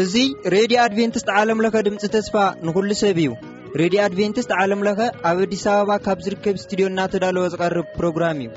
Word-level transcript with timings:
እዙይ 0.00 0.28
ሬድዮ 0.52 0.78
ኣድቨንትስት 0.84 1.28
ዓለም 1.40 1.58
ለኸ 1.64 1.82
ድምፂ 1.86 2.06
ተስፋ 2.14 2.34
ንዂሉ 2.66 2.90
ሰብ 3.02 3.18
እዩ 3.22 3.32
ሬድዮ 3.80 3.98
ኣድቨንትስት 4.08 4.50
ዓለም 4.60 4.80
ለኸ 4.86 5.00
ኣብ 5.30 5.38
ኣዲስ 5.44 5.64
ኣበባ 5.72 5.90
ካብ 6.06 6.18
ዝርከብ 6.26 6.56
ስትድዮ 6.64 6.88
እናተዳለወ 6.92 7.44
ዝቐርብ 7.54 7.86
ፕሮግራም 7.98 8.40
እዩ 8.44 8.48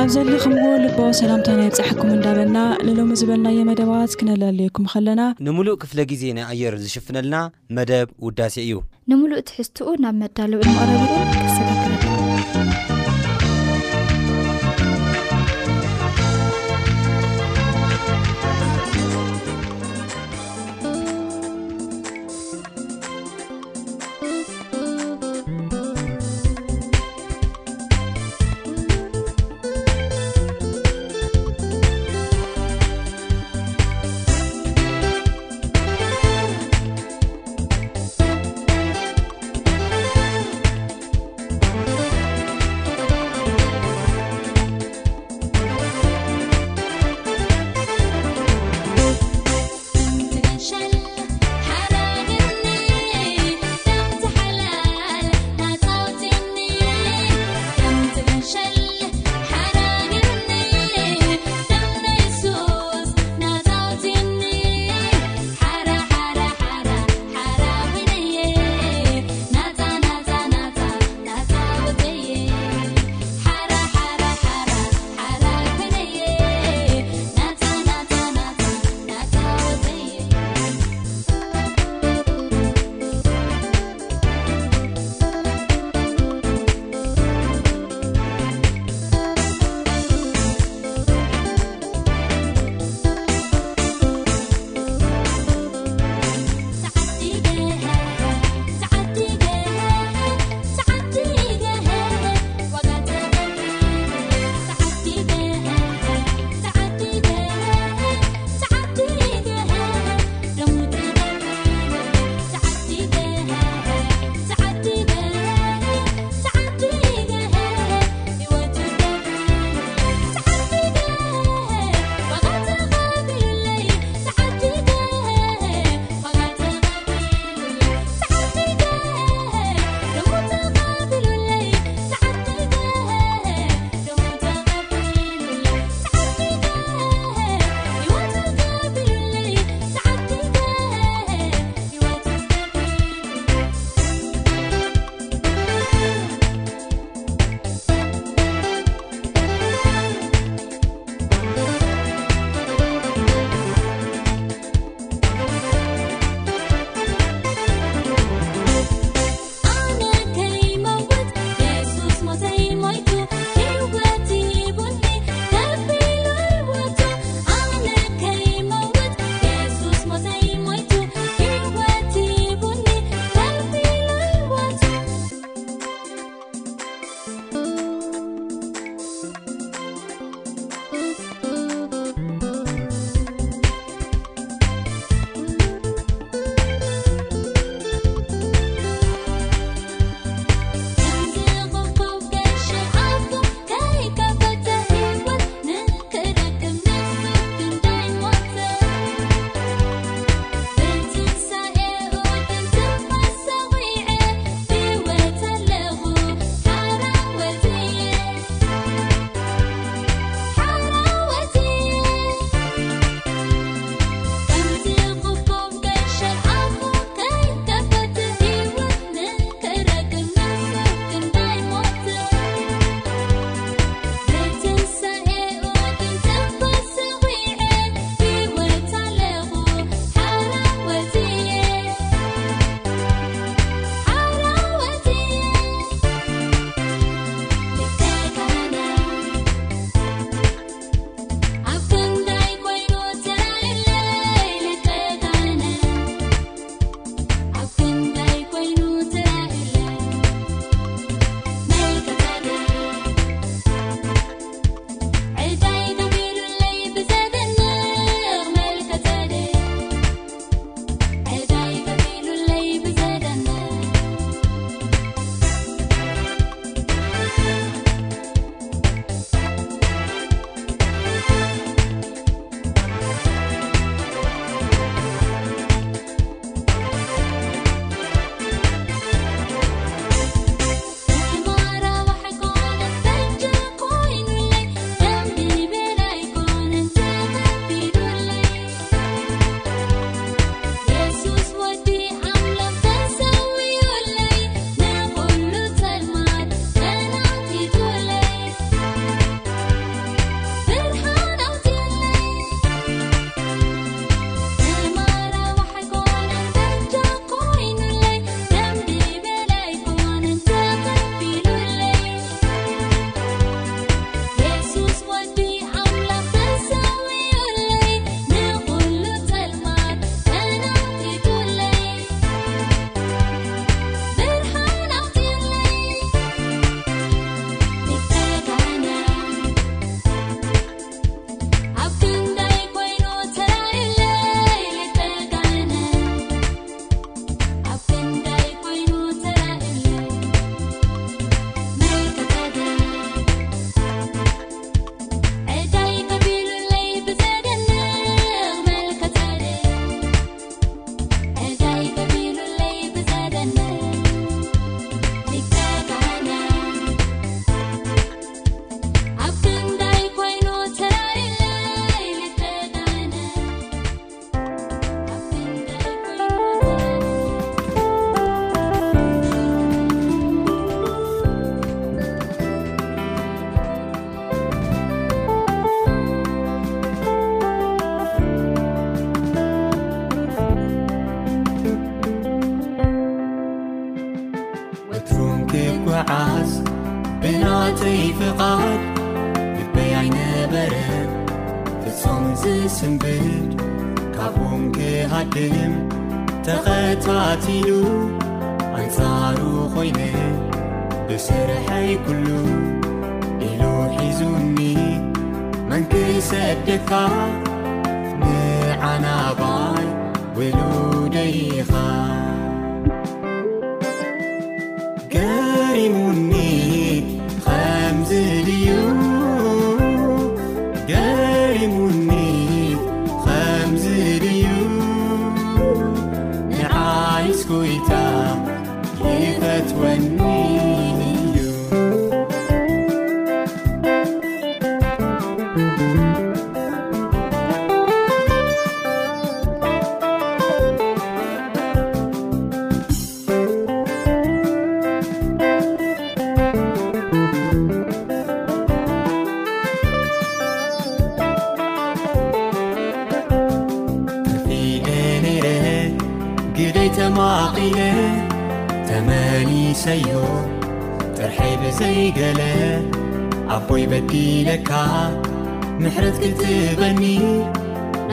ኣብ 0.00 0.08
ዘለኹም 0.14 0.52
ዎ 0.64 0.66
ልበኦ 0.82 1.06
ሰላምታይ 1.20 1.54
ናይ 1.58 1.68
ብፃሐኩም 1.72 2.10
እንዳበልና 2.16 2.58
ንሎሚ 2.86 3.08
ዝበልናዮ 3.20 3.58
መደባዋዝ 3.70 4.10
ክነለለየኩም 4.18 4.84
ከለና 4.92 5.22
ንሙሉእ 5.46 5.76
ክፍለ 5.84 5.98
ግዜ 6.10 6.22
ናይ 6.36 6.46
ኣየር 6.52 6.74
ዝሽፍነልና 6.84 7.38
መደብ 7.78 8.06
ውዳሴ 8.26 8.54
እዩ 8.66 8.74
ንምሉእ 9.12 9.44
ትሕዝትኡ 9.48 9.88
ናብ 10.04 10.14
መዳለው 10.24 10.60
መቅረቢ 10.76 11.02
ክሰ 11.34 11.56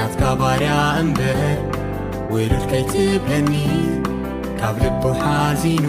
ኣትካባርያ 0.06 0.72
እንበአ 1.02 1.44
ውሉድከይትገሚት 2.34 4.04
ካብ 4.60 4.76
ልቡ 4.84 5.04
ሓዚኑ 5.22 5.86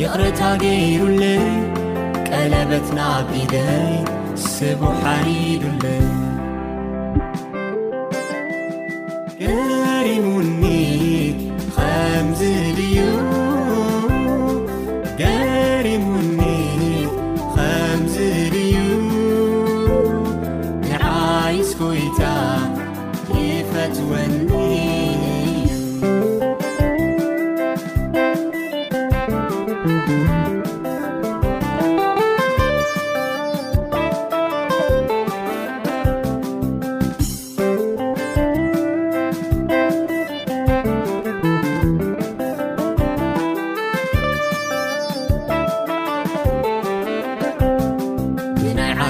ይቕረታገይሩለ 0.00 1.22
ቀለበት 2.28 2.86
ናብደይ 2.98 3.70
ስቡ 4.48 4.80
ሓሪዱለ 5.02 5.82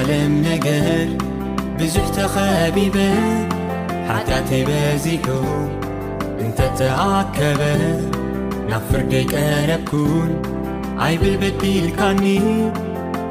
ለም 0.08 0.32
ነገር 0.46 1.06
ብዙሕ 1.78 2.06
ተኸቢበ 2.16 2.96
ሓትያተይበዚሑ 4.08 5.26
እንተትኣከበ 6.44 7.61
ናብ 8.70 8.82
ፍርድይቀረብኩን 8.90 10.30
ኣይብል 11.04 11.34
በዲልካኒ 11.42 12.25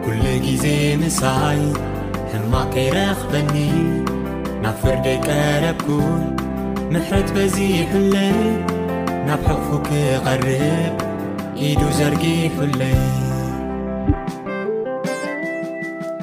ኲሉ 0.06 0.24
ጊዜ 0.48 0.66
ምሳይ 1.02 1.62
ሕማከይረኽበኒ 2.32 3.54
ናብ 4.64 4.78
ፍርድይቀረብኩን 4.84 6.24
ምሕረት 6.96 7.30
በዚፍለይ 7.38 8.38
ናብ 9.30 9.44
ሕፉ 9.52 9.68
ክቐርብ 9.90 10.48
ኢዱ 11.68 11.82
ዘርጊ 12.00 12.24
ይፍለይ 12.46 13.00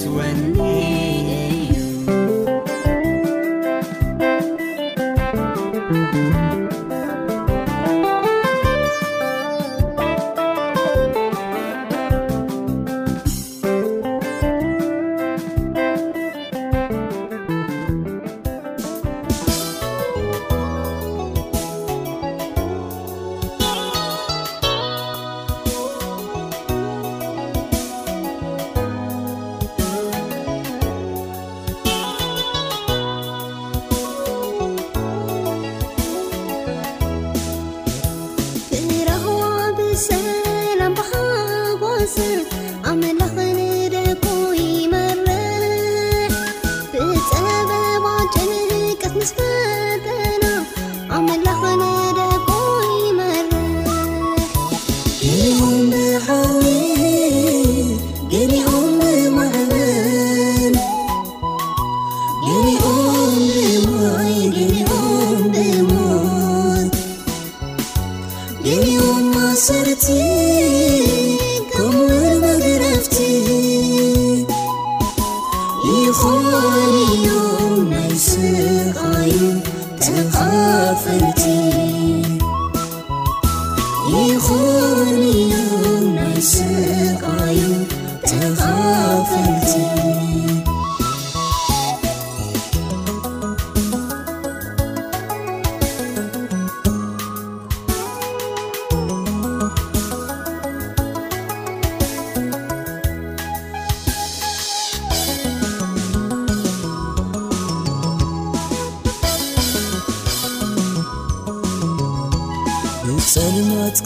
توني 0.00 1.01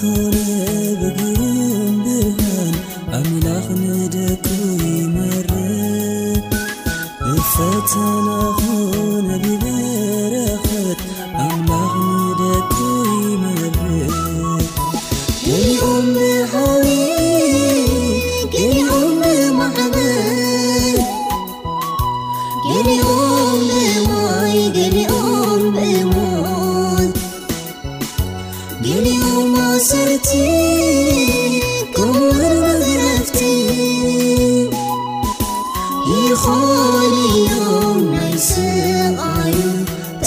كل 0.00 0.45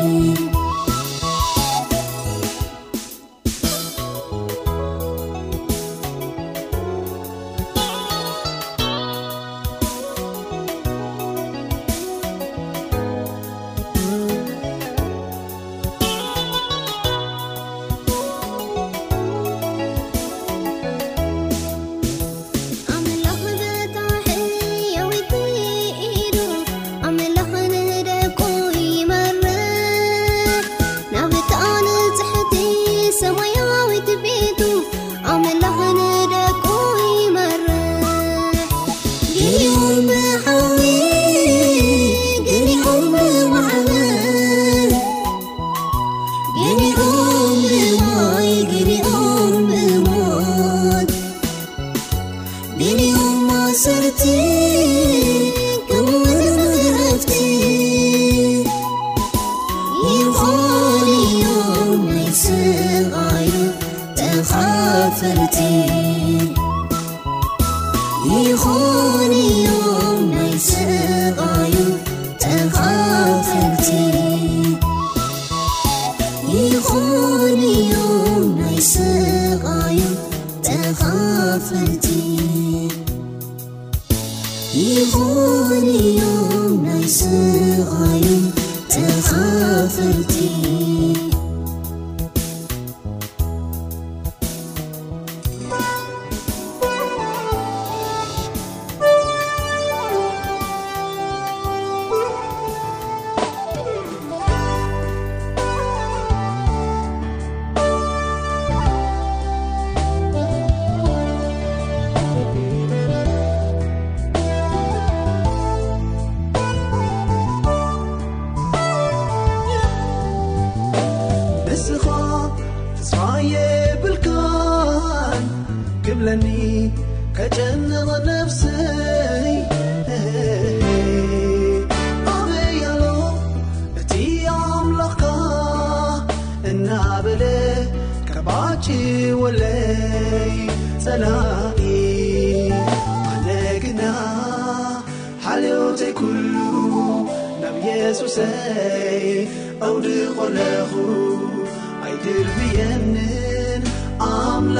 ن 46.58 46.87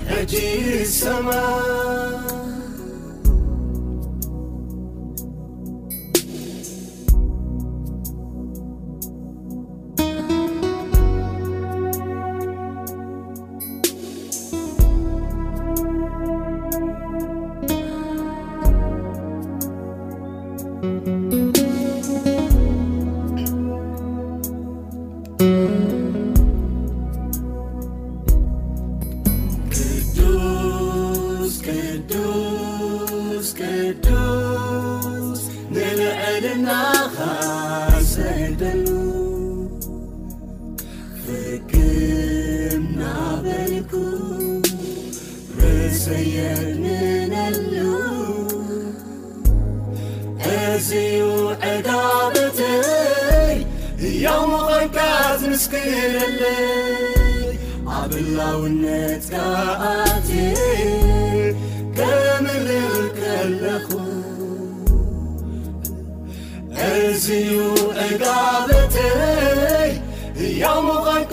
اجير 0.09 0.81
السما 0.81 2.02